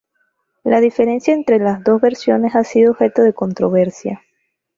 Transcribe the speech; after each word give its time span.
La 0.63 0.79
diferencia 0.81 1.31
entre 1.31 1.59
las 1.59 1.83
dos 1.83 2.01
versiones 2.01 2.55
ha 2.55 2.63
sido 2.63 2.89
objeto 2.89 3.21
de 3.21 3.33
controversia. 3.33 4.23